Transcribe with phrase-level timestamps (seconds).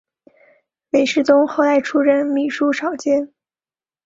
[0.89, 3.31] 韦士宗后来出任秘书少监。